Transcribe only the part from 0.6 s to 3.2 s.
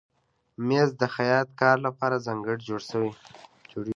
مېز د خیاط کار لپاره ځانګړی جوړېږي.